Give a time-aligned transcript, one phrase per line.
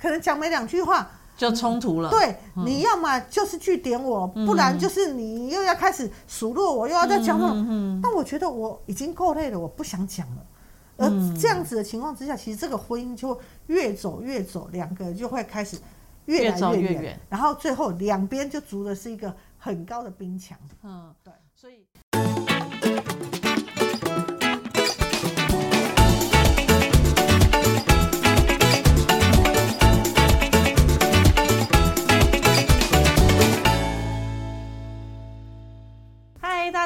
[0.00, 2.10] 可能讲没两句话就冲突了。
[2.10, 7.52] 对，嗯、你要么就是句点我，嗯、不然就是你又要开始数落我，又要再讲什么。
[7.54, 10.46] 嗯嗯、但我觉得我已经够累了，我不想讲了。
[10.96, 11.08] 而
[11.40, 15.78] 这样子的情况之下，其实这个婚姻就越走越走，两个人就会开始
[16.24, 20.58] 越来越远，然后最后两边就筑的是一个很高的冰墙。
[20.82, 21.86] 嗯，对，所以。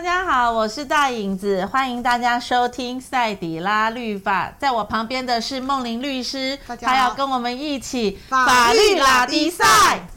[0.02, 4.52] 大家好，我是大影子，欢迎大家收听赛底拉律法。
[4.59, 9.65] 在我旁边的是梦玲律师，他要跟我们一起法律拉迪赛。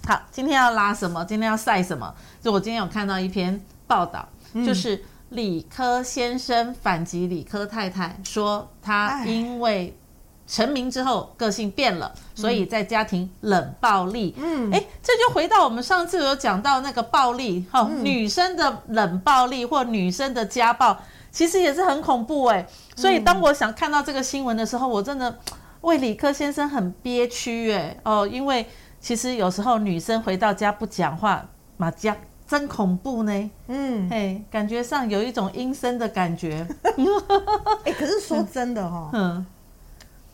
[0.08, 1.23] 好，今天要拉什么？
[1.25, 2.11] 今天要赛什么？
[2.41, 4.99] 就我今天有看到一篇报道，嗯、就是
[5.30, 9.95] 理科先生反击理科太太，说他因为。
[10.48, 14.36] 成名之后，个性变了，所以在家庭冷暴力。
[14.38, 20.97] 嗯，哎，这就回到我们上次有讲到那个暴力，哈、嗯，女生的冷暴力或女生的家暴，
[21.31, 22.67] 其实也是很恐怖哎。
[22.95, 25.36] 所以当我想看到这个新闻的时候，我真的
[25.81, 28.67] 为理科先生很憋屈哎哦，因为
[29.00, 31.44] 其实有时候女生回到家不讲话，
[31.78, 32.16] 马家
[32.47, 33.52] 真恐怖呢。
[33.67, 36.67] 嗯，哎，感觉上有一种阴森的感觉。
[37.84, 39.45] 哎，可是说真的哈、哦， 嗯。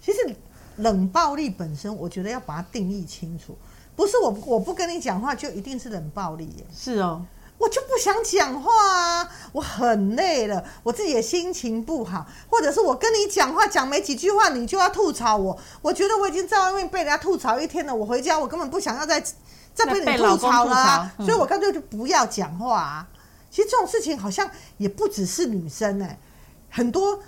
[0.03, 0.35] 其实
[0.77, 3.55] 冷暴力本身，我觉得要把它定义清楚，
[3.95, 6.65] 不是我我不跟你讲话就一定是冷暴力耶。
[6.75, 7.23] 是哦，
[7.59, 15.55] 我就不想讲话啊，我很累了，我自己也心情不好，或者是我跟你讲话讲没几句话，你就要吐槽我。
[15.83, 19.23] 我觉得我已经在外面被人家吐槽一天了，我回家我根本不想要再
[19.75, 23.07] 再被你吐槽了啊，所以我干脆就不要讲话啊。
[23.51, 26.17] 其实这种事情好像也不只是女生哎，
[26.69, 27.19] 很多。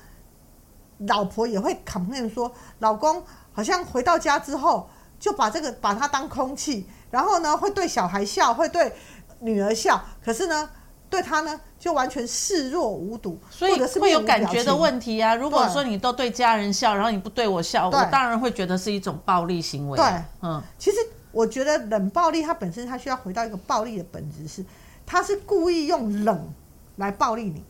[0.99, 8.93] 老婆也会 complain 说，老公好像回到家之后就把这个把他当空气，然后呢会对小孩笑，会对
[9.39, 10.69] 女儿笑，可是呢
[11.09, 15.35] 对他呢就完全视若无睹，所以会有感觉的问题啊。
[15.35, 19.97] 如果说你都对家人笑，然后你不对我笑，我当然会觉得是一种暴力行为。
[19.97, 20.05] 对，
[20.41, 20.97] 嗯，其实
[21.31, 24.65] 我觉得冷暴力它本身它需要回到一个暴力的本质是，
[25.05, 26.53] 它是故意用冷
[26.95, 27.63] 来暴力你。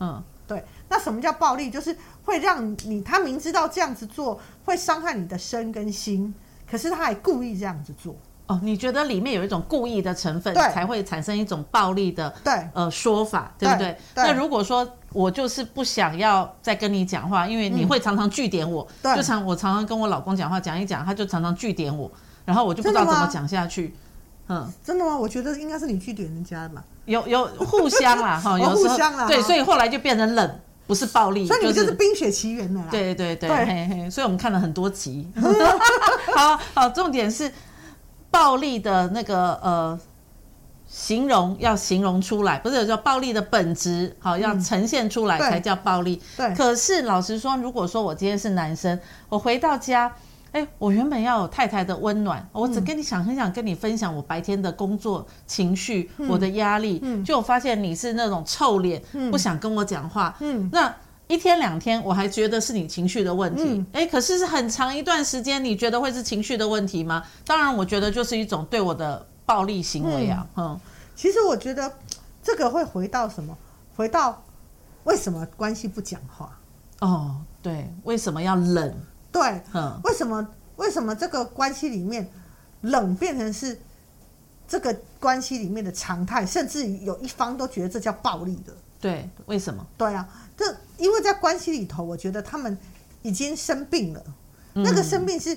[0.00, 0.64] 嗯，对。
[0.88, 1.70] 那什么叫暴力？
[1.70, 1.96] 就是。
[2.28, 6.34] 会让你，他明知道这样子做会伤害你的身跟心，
[6.70, 8.14] 可是他还故意这样子做。
[8.48, 13.96] 哦，你觉得里面有一种故意的成分，才会产生一种暴力的对呃说法，对不对？
[14.14, 14.24] 对。
[14.26, 22.12] 那如果说我就是不想要再跟你讲话，因为你会常常据点我，嗯、就常我常常跟我老公讲话讲一讲，他就常常据点我，
[22.44, 23.94] 然后我就不知道怎么讲下去。
[24.48, 25.16] 嗯，真的吗？
[25.16, 30.60] 我觉得应该是你据点人家的嘛，有有互相啦哈，有时候互相啦，对，所以后来就变成冷。
[30.88, 32.88] 不是暴力，所以你们就是冰雪奇缘的啦。
[32.90, 35.30] 对对对，对嘿嘿，所以我们看了很多集。
[36.34, 37.52] 好好，重点是
[38.30, 40.00] 暴力的那个呃
[40.88, 46.20] 形容要形容出来，不是有叫暴力的本质，好要呈现出来才叫暴力。
[46.36, 46.48] 对。
[46.48, 50.10] 对，可是老实说，如果说我今天是男生，我回到家。
[50.52, 60.94] 哎，我原本要有太太的温暖，我只跟你想很想跟你分享我白天的工作情绪，嗯、我的压力，嗯、就我发现你是那种臭脸，嗯、不想跟我讲话，嗯，那
[61.26, 67.22] 一天两天我还觉得是你情绪的问题，哎、嗯，可是是很长一段时间，你觉得会是情绪的问题吗？
[67.46, 70.80] 当然，我觉得就是一种对我的暴力行为啊，嗯，嗯。
[71.14, 71.92] 其实我觉得
[72.42, 73.56] 这个会回到什么？
[73.94, 74.42] 回到
[75.04, 76.56] 为什么关系不讲话？
[77.00, 78.94] 哦，对，为什么要冷？
[79.30, 82.30] 对，嗯，为什么为什么这个关系里面
[82.80, 83.78] 冷变成是
[84.66, 88.72] 这个关系里面的常态，甚至有一方都觉得这叫暴力的？
[89.00, 89.86] 对，为什么？
[89.96, 90.64] 对啊，这
[90.96, 92.76] 因为在关系里头，我觉得他们
[93.22, 94.22] 已经生病了。
[94.74, 95.56] 嗯、那个生病是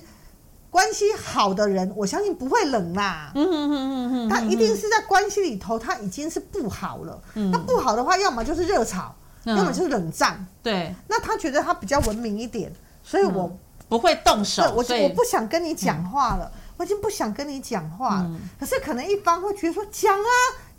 [0.69, 3.31] 关系好的人，我相信不会冷啦。
[3.35, 7.21] 嗯嗯嗯嗯，他一定是在关系里头，他已经是不好了。
[7.33, 9.15] 嗯，那不好的话，要么就是热吵，
[9.45, 10.45] 嗯、要么就是冷战。
[10.61, 12.71] 对，那他觉得他比较文明一点。
[13.11, 18.23] 所以我、嗯、不会动手，我以我不想跟你讲话了，嗯、我已经不想跟你讲话了。
[18.25, 20.29] 嗯、可是可能一方会觉得说讲啊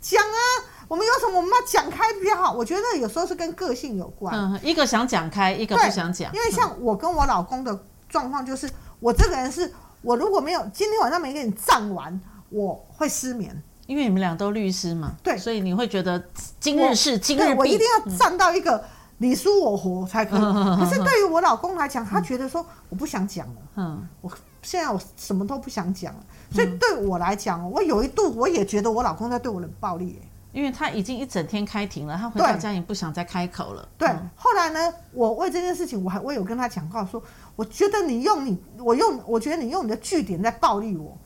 [0.01, 0.39] 讲啊，
[0.87, 2.51] 我们有什么我们要讲开比较好。
[2.51, 6.33] 我觉得有时候是跟个性有关，嗯，一个想讲开，一个不想讲。
[6.33, 8.67] 因为像我跟我老公的状况就是，
[8.99, 9.71] 我这个人是
[10.01, 12.19] 我如果没有今天晚上没跟你站完，
[12.49, 13.61] 我会失眠。
[13.85, 16.23] 因为你们俩都律师嘛，对，所以你会觉得
[16.59, 18.83] 今日事今日毕，我一定要站到一个。
[19.23, 24.29] 嗯你输我活才可以，可是对于我老公来讲，他觉得说我不想讲了，嗯，我
[24.61, 26.19] 现在我什么都不想讲了，
[26.51, 30.19] 所以对我来讲，我有一度我也觉得我老公在对我冷暴力，
[30.51, 33.87] 因为他已经一整天开庭了，他回到家也不想再开口了。
[33.97, 37.23] 对，后来呢，我为这件事情，我还我有跟他讲话说，
[37.55, 41.17] 我觉得你用你，我用，我觉得你用你的据点在暴力我。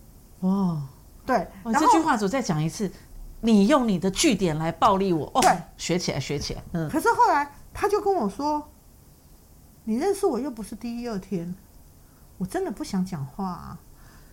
[0.41, 0.81] 哦，
[1.25, 2.91] 对，这句话组再讲一次，
[3.41, 5.25] 你用你的据点来暴力我。
[5.33, 6.61] 哦，对，学起来，学起来。
[6.73, 6.88] 嗯。
[6.89, 8.68] 可是后来他就跟我说，
[9.83, 11.53] 你认识我又不是第一二天，
[12.39, 13.77] 我真的不想讲话啊。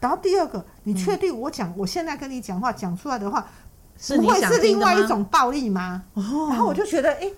[0.00, 3.46] 然后第二个，你确定我讲，我现在跟你讲话讲出来的话。
[4.08, 6.02] 不会是另外一种暴力吗？
[6.14, 7.31] 哦，然后我就觉得，哎，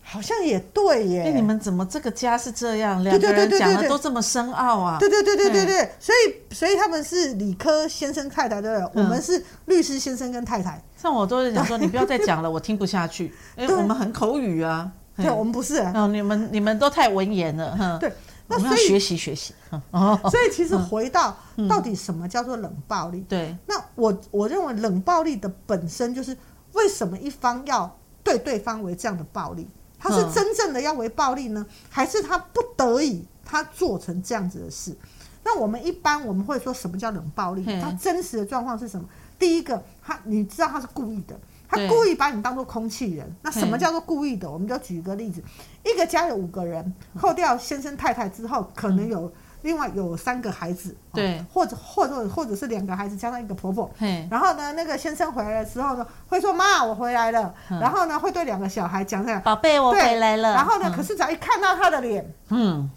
[0.00, 1.24] 好像也对耶。
[1.24, 3.02] 哎，你们怎么这个家是这样？
[3.02, 4.96] 两个人讲的都这么深奥啊？
[5.00, 5.92] 对对对对对对。
[5.98, 9.02] 所以，所以他们是理科先生太太，对不对？
[9.02, 10.80] 我们是律师先生跟太太。
[10.96, 13.34] 像我都是讲说， 你不要再讲了，我听不下去。
[13.56, 14.90] 哎，我们很口语啊。
[15.18, 15.80] 对，我们不是。
[15.94, 17.98] 哦，你们你们都太文言了，哈。
[17.98, 18.10] 对。
[18.50, 19.52] 我们要学习学习，
[19.90, 21.36] 哦，所以其实回到
[21.68, 23.20] 到底什么叫做冷暴力？
[23.28, 26.34] 对，那我我认为冷暴力的本身就是
[26.72, 27.94] 为什么一方要
[28.24, 29.68] 对对方为这样的暴力？
[29.98, 34.96] 他是真正的要为暴力呢，还是他不得已他做成这样子的事？
[35.44, 37.62] 那我们一般我们会说什么叫冷暴力？
[37.82, 39.06] 他真实的状况是什么？
[39.38, 41.38] 第一个，他你知道他是故意的。
[41.68, 44.50] 他故意把你当做空气人，那什么叫做故意的？
[44.50, 45.42] 我们就举一个例子，
[45.84, 49.30] 一个家有五个人，扣掉先生太太之后，可能有
[49.60, 53.90] 另外有三个孩子，对，或者或者或者是两个孩子加上一个婆婆，
[54.30, 62.88] 然后呢，那个先生回来的时候呢，会说妈，我回来了，然后呢，会对两个小孩讲这样，宝贝，我回来了，然后呢，可是只要一看到他的脸，嗯，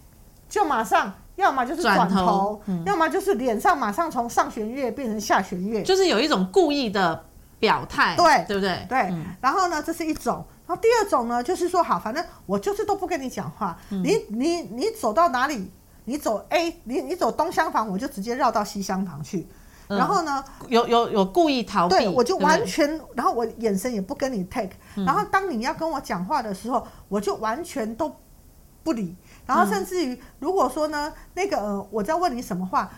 [0.47, 7.25] 就马上要么就是转头，要么就是脸上马上从上弦月变成下弦月，就是有一种故意的。
[7.61, 8.85] 表态对对不对？
[8.89, 10.43] 对，嗯、然后呢，这是一种。
[10.67, 13.77] 然后第二种呢，就是说，好，反正我就是都不跟你讲话。
[13.91, 15.71] 嗯、你你你走到哪里？
[16.05, 19.47] 你走 A，你你走东厢房，我就直接绕到西厢房去。
[19.89, 24.71] 嗯、然后呢，有有有故意逃避，对，我就完全，对对，然后我眼神也不跟你 take。
[24.95, 28.11] 嗯、然后当你要跟我讲话的时候，我就完全都
[28.81, 29.15] 不理。
[29.45, 32.89] 然后甚至于，如果说呢，那个呃，我在问你什么话，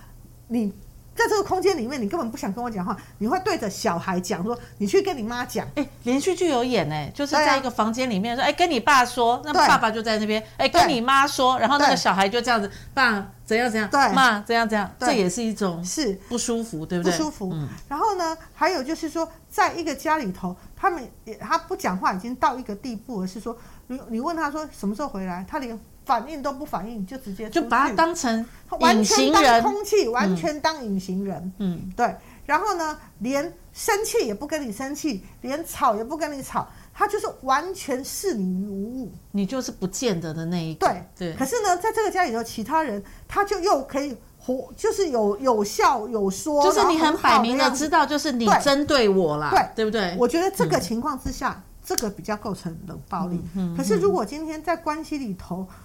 [0.48, 0.74] 你。
[1.16, 11.60] 在这个空间里面，你根本不想跟我讲话，你会对着小孩讲说：“你去跟你妈讲。”哎，连续剧有演哎，就是在一个房间里面说：“哎，跟你爸说。”那爸爸就在那边，哎，跟你妈说。
[11.60, 17.12] 然后那个小孩就这样子：“爸怎样怎样，妈怎样怎样。”这也是一种是不舒服，对不对？
[17.12, 17.56] 不舒服。
[17.88, 23.56] 然后呢，还有就是说，在一个家里头，他们也他不讲话已经到一个地步，了是说，
[23.88, 25.80] 你你问他说什么时候回来，他连。
[26.06, 28.46] 反应都不反应，就直接就把他当成
[28.80, 31.54] 隐形人，完全当空气，完全当隐形人。
[31.60, 32.16] 嗯，对。
[32.46, 39.12] 然后呢，连生气也不跟你生气，连吵也不跟你吵，他就是完全视你于无物。
[39.32, 40.86] 你就是不见得的那一个。
[40.86, 41.34] 对对。
[41.36, 50.14] 可是呢，在这个家里头，其他人他就又可以活，就是有有笑有说，就是你很摆明的知道，就是你针对我啦，对对不对？
[50.20, 53.40] 我觉得这个情况之下，这个比较构成冷暴力。
[53.56, 53.74] 嗯。
[53.78, 55.76] 可是如果今天在关系里头，哎，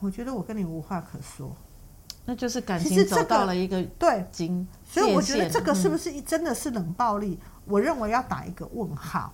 [0.00, 1.50] 我觉得我跟你无话可说，
[2.24, 4.24] 那就是感情走到了一个对，
[4.84, 7.38] 所以我觉得这个是不是真的是冷暴力？
[7.64, 9.32] 我认为要打一个问号。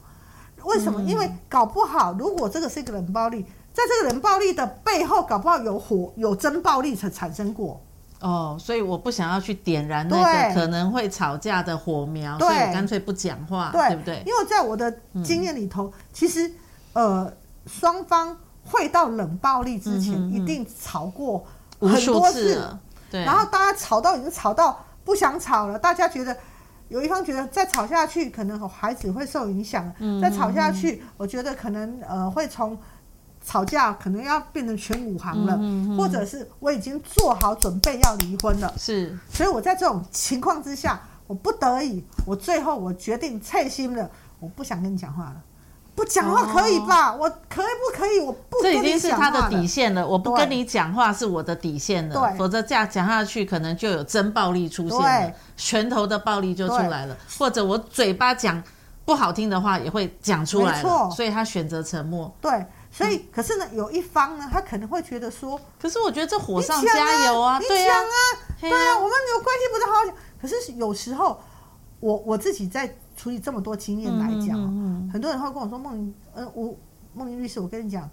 [0.62, 1.02] 为什么？
[1.02, 7.84] 因为搞不好，如果这个是一个冷暴力，在这个冷暴力的背后，搞不好有火有真暴力才产生过。
[8.20, 14.22] 哦，所以我不想要去点燃那个可能会吵架的火苗，所以我干脆不讲话，对不对？
[14.24, 14.90] 因为在我的
[15.22, 16.50] 经验里头，其实
[16.94, 17.30] 呃
[17.66, 18.38] 双方。
[18.64, 21.44] 会到冷暴力之前，一定吵过
[21.80, 22.78] 很多次，
[23.10, 23.24] 对。
[23.24, 26.36] 然后大家吵到已经吵到不想吵了，大家觉得
[26.88, 29.92] 有一方觉得再吵下去，可能孩子会受影响。
[30.20, 32.76] 再吵下去，我觉得可能呃会从
[33.44, 38.72] 吵架可能要变成全武行了，或者是我已经做好准备要离婚了。
[38.78, 44.10] 是，所以我在这种情况之下，我不得已，我最后我决定撤心了，
[44.40, 45.36] 我不想跟你讲话了。
[45.94, 47.12] 不讲话可以吧？
[47.12, 48.18] 哦、我可以不可以？
[48.18, 48.82] 我不跟你讲话。
[48.82, 50.06] 这已经是他的底线了。
[50.06, 58.60] 我不跟你讲话是我的底线了，对否则这样讲下去，可能就有真暴力出现了，拳头的暴力就出来了，或者我嘴巴讲
[59.04, 60.88] 不好听的话也会讲出来了。
[60.88, 62.34] 错所以他选择沉默。
[62.40, 68.18] 对，所以可是呢，有一方呢，他可能会觉得说，可是我觉得这火上加油啊，你讲啊，
[68.60, 70.14] 对啊，我们有关系不是好好讲。
[70.42, 71.40] 可是有时候，
[72.00, 72.96] 我我自己在。
[73.16, 76.74] 处理这么多经验来讲，嗯嗯嗯、很多人会跟我说：“梦玲，呃，我
[77.12, 78.08] 梦玲律师，我跟你讲，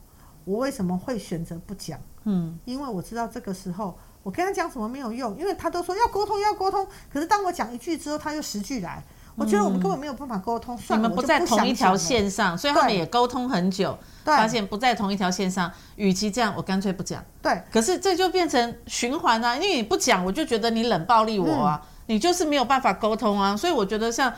[0.46, 2.00] 我为什么会选择不讲？
[2.24, 9.04] 嗯，因为我知道这个时候我跟他讲什么没有用，因为他都说要沟通要沟通，可是当我讲一句之后，他又十句来，
[9.36, 10.78] 我觉得我们根本没有办法沟通。
[10.78, 17.24] 算了，你们不在同一条线上，所以他们也沟通很久，发现不在同一条线上，与其这样，我干脆不讲。
[17.42, 24.32] 对，可是这就变成循环啊，因为你不讲，我就觉得你冷暴力我啊，嗯、你就是没有办法沟通啊，所以我觉得像。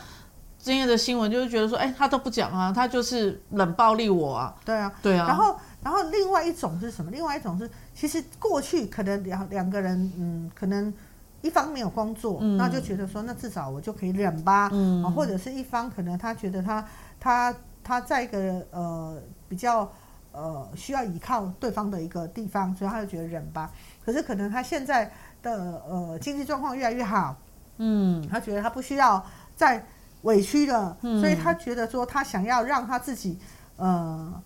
[0.63, 4.55] 今天的新闻就是觉得说，哎，他都不讲啊，他就是冷暴力我啊。
[4.63, 5.27] 对啊，对啊。
[5.27, 7.11] 然后，然后另外一种是什么？
[7.11, 10.93] 另外一种是，其实过去可能两两个人，嗯，可能
[11.41, 14.69] 一方没有工作，嗯、那就觉得说，那至少我就可以忍吧。
[14.71, 15.03] 嗯。
[15.11, 16.87] 或者是一方可能他觉得他
[17.19, 17.53] 他
[17.83, 19.91] 他在一个呃比较
[20.31, 23.69] 呃需要依靠对方的一个地方，所以他就觉得忍吧。
[24.05, 27.35] 可是可能他现在的呃经济状况越来越好，
[27.79, 29.21] 嗯，他觉得他不需要
[29.57, 29.85] 再。
[30.23, 33.37] 委屈了，所以他觉得说他想要让他自己，
[33.77, 34.41] 呃，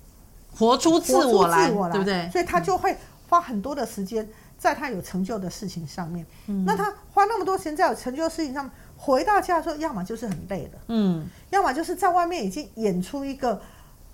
[0.55, 2.29] 活出自我来，对不对？
[2.31, 2.95] 所以他就会
[3.29, 6.25] 花很多的时间在他有成就的事情上面。
[6.47, 13.61] 嗯，那他花那么多时间在有成就的事情上面，回到家的时候，要么就是很累了，嗯，要么就是在外面已经演出一个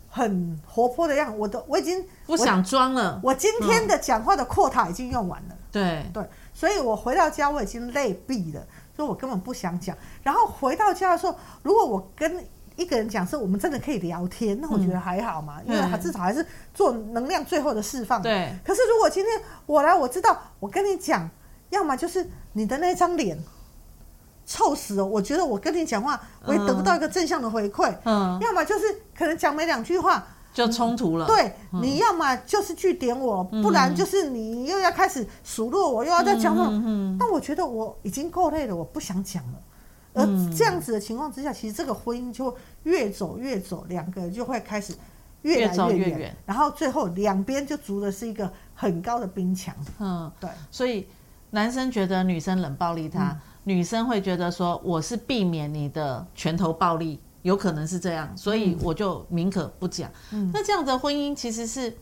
[0.10, 1.38] 很活泼的样子。
[1.38, 5.56] 我都我已经不想装了，我今天的讲话的 quota 已经用完了。
[5.74, 8.66] 对对，所以我回到家我已经累毙了。
[8.96, 18.22] 所以我根本不想讲，然后回到家的时候，如果我跟一个人讲，是我们真的可以聊天，那我觉得还好嘛，嗯、因为他至少还是做能量最后的释放。
[18.22, 18.56] 对。
[18.64, 21.28] 可是如果今天我来，我知道我跟你讲，
[21.72, 23.36] 要么就是你的那张脸
[24.46, 27.92] 臭死了，我觉得我跟你讲话我也得不到一个正向的回馈。
[28.06, 28.38] 嗯。
[28.42, 28.86] 要么就是
[29.18, 30.24] 可能讲没两句话。
[30.54, 31.26] 就冲突了。
[31.26, 37.18] 对，你要么就是去点我，不然就是你又要开始数落我，又要再讲什么。
[37.20, 39.60] 那我觉得我已经够累了，我不想讲了。
[40.14, 40.24] 而
[40.56, 44.94] 这样子的情况之下，其实这个婚姻就越走越走，两个人就会开始
[45.42, 49.76] 越来越远，然后最后两边就筑的是一个很高的冰墙。
[49.98, 50.48] 嗯，对。
[50.70, 51.08] 所以
[51.50, 57.20] 男生觉得女生冷暴力他，女生会觉得说我是避免你的拳头暴力。
[57.44, 60.10] 有可能是这样，所以我就宁可不讲。
[60.32, 61.96] 嗯，那这样的婚姻其实是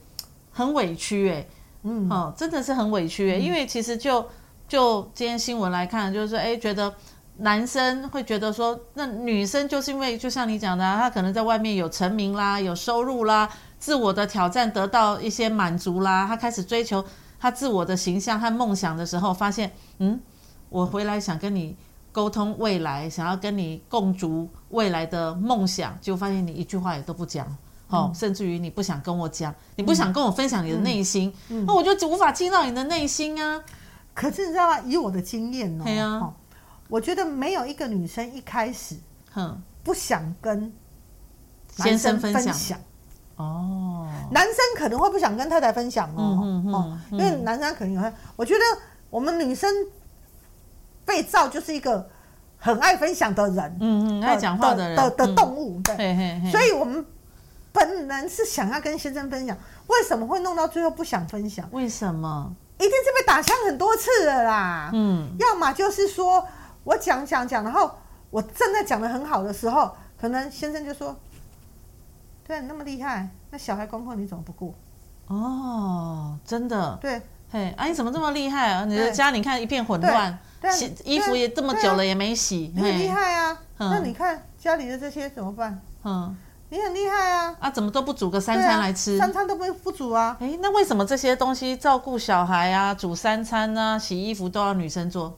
[0.52, 1.50] 很委屈哎、欸，
[1.84, 4.26] 嗯，哦，真的是很委屈哎、欸，嗯、因为其实就
[4.68, 6.94] 就今天新闻来看，就是说，哎，觉得
[7.38, 17.04] 男生会觉得说，那女生就是因为就像你讲的、啊，她可能在外面有成名啦，有收入啦，自我的挑战得到一些满足啦，她开始追求
[17.40, 20.20] 她自我的形象和梦想的时候，发现，嗯，
[20.70, 21.76] 我回来想跟你。
[22.12, 27.46] 沟通未来，想要跟你共筑未来的梦想，就发现你一句话也都不讲，
[27.88, 31.64] 哦，嗯、甚至于你不想跟我讲，你不想跟我分享你的内心，嗯。
[31.64, 33.64] 嗯、那我就无法进到你的内心啊。
[34.14, 34.80] 可是你知道吗？
[34.82, 35.86] 以我的经验哦，
[36.20, 36.34] 啊、
[36.90, 38.98] 我觉得没有一个女生一开始，
[39.32, 40.74] 哼，不想跟
[41.78, 42.78] 男生分享，
[43.38, 48.60] 哦，男生可能会不想跟太太分享哦，嗯嗯嗯、因为男生可能会，我觉得
[49.10, 49.74] 我们女生。
[51.06, 52.10] 被造就是一个
[52.58, 57.06] 很爱分享的人，嗯嗯，爱讲话的人的的动物，对，所以我们
[57.72, 61.68] 本能是想要跟先生分享，为什么会弄到最后不想分享？
[61.72, 62.54] 为什么？
[62.78, 66.48] 一定是被打枪很多次了啦，嗯，要么就是说
[66.84, 67.92] 我讲讲讲，然后
[68.30, 71.16] 我正在讲的很好的时候，可能先生就说
[72.48, 74.74] ：“对，你那么厉害，那小孩功课你怎么不顾？”
[75.28, 78.84] 哦，真的，对，嘿，啊，你怎么这么厉害啊？
[78.86, 80.38] 你的家你看一片混乱。
[80.70, 83.58] 洗衣服也这么久了也没洗，你很厉害啊！
[83.78, 85.82] 那你看家里的这些怎么办？
[86.04, 86.36] 嗯，
[86.70, 87.56] 你很厉害啊！
[87.60, 89.18] 啊，怎么都不煮个三餐来吃？
[89.18, 90.38] 三餐都不不煮啊？
[90.40, 95.36] 哎，那为什么这些东西照顾小孩啊、煮三餐啊、洗衣服都要女生做？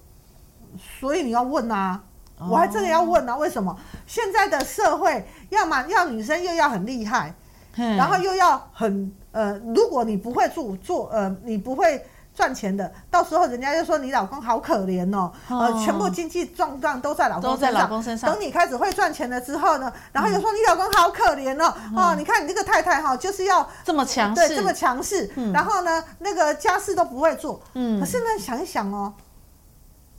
[1.00, 2.04] 所以你要问啊，
[2.40, 7.34] 我还真的要问啊，为什么现在的社会要么要女生又要很厉害，
[7.76, 12.06] 然后又要很呃，如果你不会做做呃，你不会。
[12.34, 17.56] 赚钱的，到时候人家就说你老公好可怜哦，呃，全部经济状况都在老公身上。
[17.56, 18.32] 都在老公身上。
[18.32, 25.32] 等你开始会赚钱了之后呢，然后又说你老公好可怜哦，哦，你看你这个太太哈，就是要这么强势，对，这么强势。
[25.54, 27.62] 然后呢，那个家事都不会做。
[27.74, 28.00] 嗯。
[28.00, 29.14] 可是呢，想一想哦，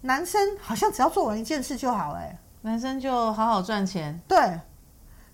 [0.03, 4.21] 男生好像只要做完一件事就好哎，男生就好好赚钱。
[4.29, 4.39] 对。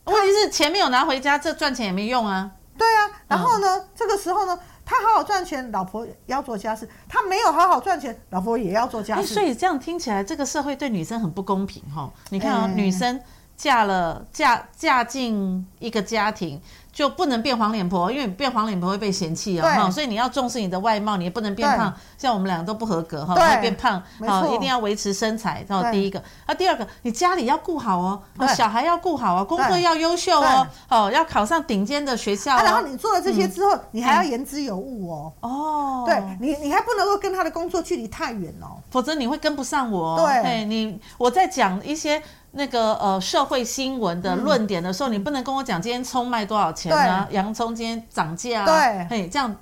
[0.05, 2.51] 问题是钱没有拿回家，这赚钱也没用啊。
[2.79, 3.11] 对啊。
[3.29, 4.59] 然后呢，这个时候呢？
[4.91, 9.35] 他好好赚钱，老婆要做家事；他没有好好赚钱，老婆也要做家事。
[9.35, 12.13] 所以这样听起来，这个社会对女生很不公平哈。
[12.31, 13.21] 你看啊，女生
[13.57, 16.61] 嫁了嫁嫁进一个家庭。
[16.93, 42.21] 就不能变黄脸婆，因为变黄脸婆会被嫌弃哦，哈，所以你要重视你的外貌，你也不能变胖，像我们两个都不合格哈，会变胖，好，一定要维持身材，然后第一个，啊，第二个，你家里要顾好哦，小孩要顾好哦，功课要优秀哦，哦，要考上顶尖的学校，然后你做了这些之后，你还要言之有物哦，哦，对你，你还不能够跟他的工作距离太远哦，否则你会跟不上我，对，你我在讲一些
[42.51, 46.80] 那个呃社会新闻的论点的时候，你不能跟我讲今天葱卖多少钱。
[46.89, 49.55] 钱啊，洋葱今天涨价，对，嘿，这样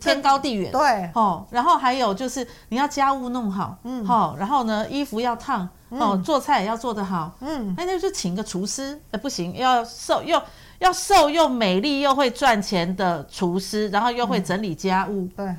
[0.00, 10.42] 天高地远，对，哦，然后还有就是你要家务弄好，嗯，好，然后呢，衣服要烫，哦，做菜也要做得好，嗯，那那就请个厨师，哎，不行，要瘦又
[10.80, 15.54] 要瘦又美丽又会赚钱的厨师，然后又会整理家务，对。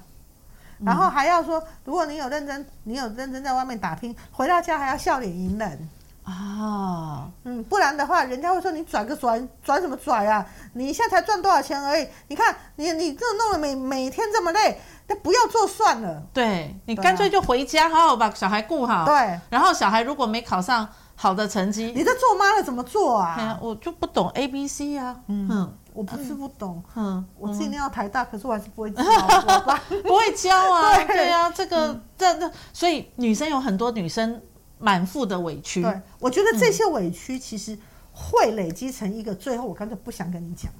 [0.81, 5.89] 然后还要说，如果你有认真，你有认真在外面打拼，回到家还要笑脸迎人
[6.29, 10.45] 啊，嗯，不然的话，人家会说你拽个拽，拽什么拽啊？
[10.73, 12.07] 你现在才赚多少钱而已？
[12.27, 16.21] 你看你你这弄了每每天这么累，那不要做算了。
[16.31, 19.05] 对，你干脆就回家，好好把小孩顾好。
[19.05, 23.57] 对，然后小孩如果没考上好的成绩，你这做妈的怎么做啊？
[23.59, 25.73] 我就不懂 A B C 啊，嗯。
[25.91, 29.03] 我不是不懂，嗯，我自己念到台大，可是我还是不会教，
[30.03, 34.41] 不会教啊， 对啊，这个这这，所以女生有很多女生
[34.79, 37.77] 满腹的委屈，对，我觉得这些委屈其实
[38.11, 40.71] 会累积成一个，最后我干脆不想跟你讲。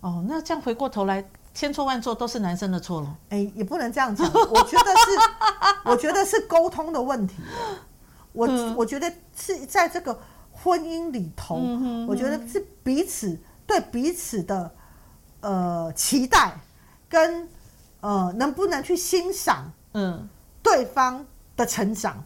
[0.00, 3.18] 哦，那这样回过头来，千错万错都是男生的错了。
[3.30, 5.10] 哎，也不能这样讲，我觉得是，
[5.84, 7.36] 我觉得是沟通的问题。
[8.32, 10.16] 我我觉得是在这个
[10.52, 11.56] 婚姻里头，
[12.06, 13.38] 我觉得是彼此。
[13.66, 14.74] 对彼此的
[15.42, 16.58] 呃期待
[17.08, 17.48] 跟
[18.00, 20.28] 呃能不能去欣赏嗯
[20.60, 21.24] 对方
[21.56, 22.24] 的成长，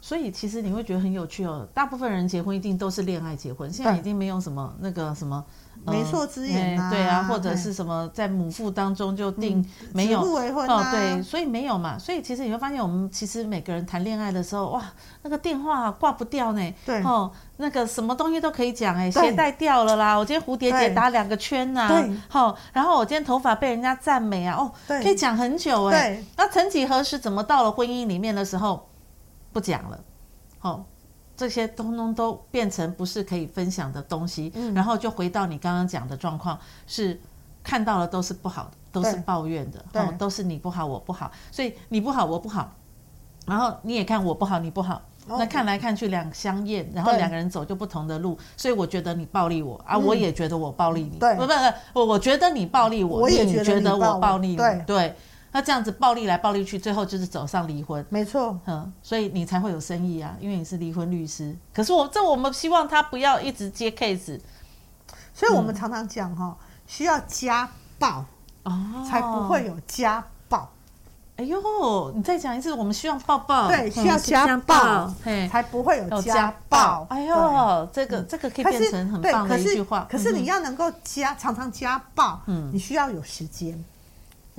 [0.00, 1.66] 所以其实你会觉得很有趣哦。
[1.74, 5.44] 大部分人结婚一定都是恋爱结婚，现在已经没有什么那个什么。
[5.86, 9.64] 媒妁之言啊，对啊，或者是什么在母腹当中就定
[9.94, 14.82] 没有哦，对，所以没有嘛，所以其实你会发现，我们其实每个人谈恋爱的时候，哇，
[15.22, 28.89] 那个电话挂不掉呢，对，哦，那个什么东西都可以讲，哎，鞋带掉了啦，我今天蝴蝶结打两个圈呐，对，好，然后我今天头发被人家赞美啊，哦，可以讲很久哎，那曾几何时，怎么到了婚姻里面的时候
[29.52, 30.00] 不讲了，
[30.58, 30.84] 好。
[31.36, 37.18] 这些通通都变成不是可以分享的东西，嗯、然后就回到你刚刚讲的状况，是
[37.64, 39.82] 看到了都是不好的，都是抱怨的，
[40.18, 42.70] 都是你不好我不好，所以你不好我不好，
[43.46, 51.52] 然后你也看我不好你不好，哦、那看来看去两相厌，然后两个人走就不同的路，所以我觉得你暴力我啊，我也觉得我暴力你，对，不不
[51.94, 54.84] 不，我觉得你暴力我，我也觉得我暴力你，对。
[54.86, 55.16] 对。
[55.52, 58.04] 那这样子暴力来暴力去，最后就是走上离婚。
[58.08, 61.56] 没错，嗯，所以你才会有生意啊，因为你是离婚律师。
[61.74, 64.38] 可是我这我们希望他不要一直接 case，
[65.34, 68.24] 所以我们常常讲哈，需要家暴
[68.62, 70.70] 哦，才不会有家暴。
[71.36, 75.10] 哎呦，你再讲一次，我们需要抱抱，对，需要家暴，
[75.50, 77.06] 才不会有家暴。
[77.08, 80.06] 哎呦，这个这个可以变成很棒的一句话。
[80.08, 83.82] 可是你要能够家常常家暴，嗯，你需要有时间。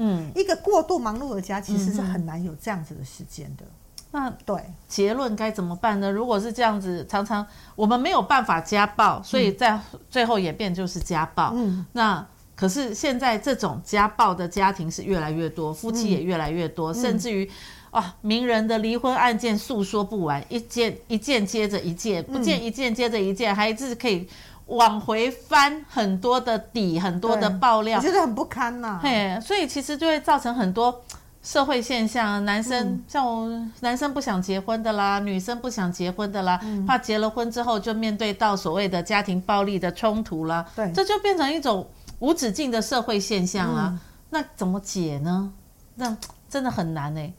[0.04, 3.64] 嗯，一个过度忙碌的家其实是很难有这样子的时间的。
[4.10, 6.12] 那对结论该怎么办呢？
[6.12, 11.52] 如果是这样子，常常我们没有办法家暴，所以在最后演变就是家暴。
[11.54, 17.48] 嗯，那可是现在这种家暴的家庭是越来越多，夫妻也越来越多，甚至于
[17.92, 24.28] 啊，名人的离婚案件诉说不完，一件一件接着一件，不见一件接着一件，还是可以。
[24.72, 29.00] 往回翻很多的底，很多的爆料，我觉得很不堪呐。
[29.04, 31.02] 嘿，所以其实就会造成很多
[31.44, 32.44] 社会现象。
[32.46, 33.50] 男生、嗯、像我，
[33.82, 40.66] 男生不想结婚的啦，女生不想结婚的啦，嗯、怕结了婚之后就面对到所谓的家庭暴力的冲突啦。
[40.74, 41.86] 对，这就变成一种
[42.20, 43.90] 无止境的社会现象啦。
[43.92, 45.52] 嗯、那怎么解呢？
[45.96, 46.16] 那
[46.50, 47.34] 真的很难呢、欸。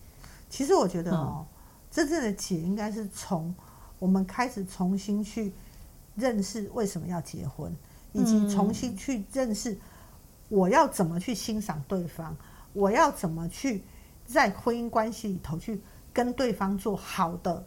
[0.50, 1.46] 其实我觉得哦，嗯、
[1.90, 3.54] 真正的解应该是从
[3.98, 5.54] 我们开始重新去。
[6.14, 7.74] 认识为什么要结婚，
[8.12, 9.76] 以及重新去认识
[10.48, 12.36] 我要怎么去欣赏对方，
[12.72, 13.82] 我要怎么去
[14.26, 15.80] 在婚姻关系里头去
[16.12, 17.64] 跟对方做好的、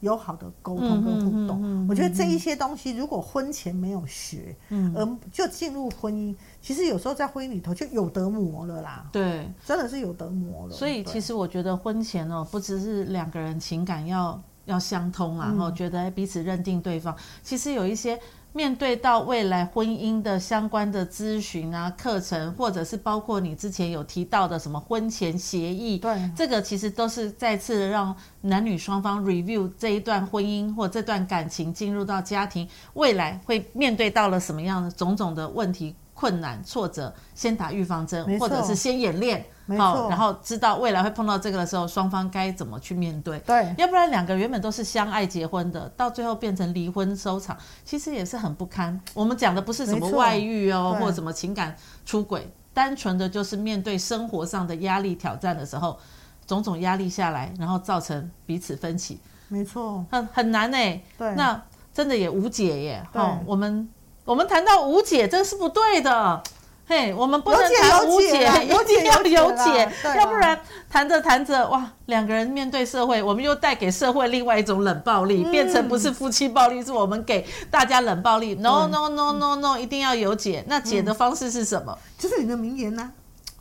[0.00, 1.86] 友好的沟通跟互动。
[1.86, 4.56] 我觉得这一些东西，如果婚前没有学，
[4.94, 9.08] 而就进入婚姻，其实有时候在婚姻里头就有得磨了啦。
[9.12, 10.72] 对，真的是有得磨了。
[10.74, 14.42] 所以其实我觉得婚前哦，不只是两个人情感要。
[14.64, 17.14] 要相通啊，然后觉得彼此认定对方。
[17.42, 18.18] 其实有一些
[18.52, 39.44] 面对到未来婚姻的相关的咨询啊、课程，或者是包括你之前有提到的什么婚前协议，对，这个其实都是再次让男女双方 review 这一段婚姻或这段感情进入到家庭，未来会面对到了什么样的种种的问题、困难、挫折，先打预防针，或者是先演练。
[39.78, 43.38] 好，然后知道未来会碰到这个的时候，双方该怎么去面对。
[43.40, 49.00] 对，要不然两个原本都是相爱结婚的，到最后变成离婚收场，其实也是很不堪。
[49.14, 51.74] 我们讲的不是什么外遇哦，或者什么情感
[52.04, 55.98] 出轨，单纯的就是面对生活上的压力挑战的时候，
[56.46, 59.18] 种种压力下来，然后造成彼此分歧。
[59.48, 61.00] 没错，很很难哎。
[61.16, 63.06] 对，那真的也无解耶。
[63.12, 63.88] 好，我们
[64.24, 66.42] 我们谈到无解，这是不对的。
[66.86, 70.58] 嘿，我们不能谈无解，有解 要有解，要不然
[70.90, 78.54] 谈着谈着，哇，两个人面对社会，我们又带给社会另外一种冷暴力，嗯、变成不是夫妻暴力，是我们给大家冷暴力。
[78.56, 80.62] No no no no no，一定要有解。
[80.68, 81.98] 那解的方式是什么？
[82.18, 83.10] 就是你的名言呢、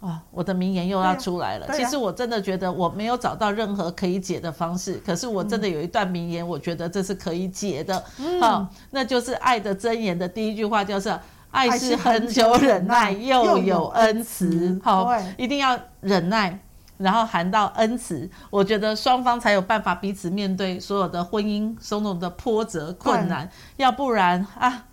[0.01, 0.05] 啊？
[0.05, 1.67] 啊，我的名言又要出来了。
[1.73, 8.03] 其实我真的觉得我没有找到任何可以解的方式，可是我真的有一段名言，我觉得这是可以解的。
[8.19, 11.17] 嗯，好，那就是《爱的箴言》的第一句话，就是。
[11.53, 14.81] 爱是恒久忍耐，又有恩慈。
[14.83, 16.59] 好，一定要忍耐，
[16.97, 18.27] 然后含到恩慈。
[18.49, 23.47] 我觉得双方才有办法彼此面对所有的婚姻种种的波折困难。
[23.77, 24.85] 要不然啊，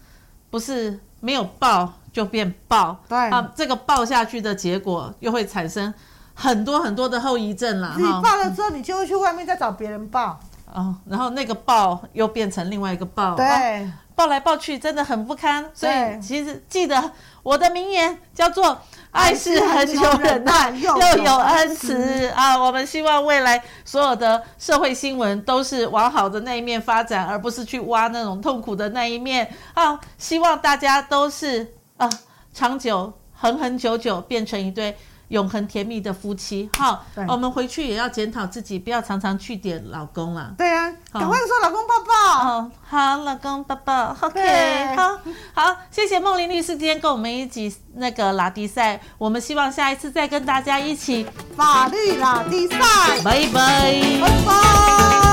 [0.51, 2.95] 不是没有抱就变爆。
[3.09, 5.93] 对啊，这个抱下去的结果又会产生
[6.35, 7.95] 很多很多的后遗症了。
[7.97, 10.39] 你抱了之后，你就会去外面再找别人抱。
[10.71, 13.35] 哦，然后那个抱又变成另外一个抱。
[13.35, 13.91] 对。
[14.21, 17.11] 抱来抱去真的很不堪，所以其实记得
[17.43, 18.79] 我的名言叫做
[19.13, 22.55] “爱是恒久忍耐，又有恩慈”啊！
[22.55, 29.99] 我们希望未来所有的社会新闻都是往好的那一面发展，而不是去挖那种痛苦的那一面啊！
[30.19, 32.07] 希望大家都是啊，
[32.53, 34.95] 长久、恒恒久久变成一对。
[35.31, 40.53] 永恒甜蜜的夫妻，好，我们回去也要检讨自己，不要常常去点老公了。
[40.59, 42.49] 对啊，赶快说老公抱抱。
[42.49, 44.17] 哦，好，老公抱抱。
[44.21, 45.19] OK，好，
[45.55, 51.25] 好，谢谢梦玲律师今天跟我们一起那个拉迪赛，我们希望下一次再跟大家一起
[51.57, 52.77] 法律拉迪赛。
[53.25, 55.30] 拜拜，拜拜。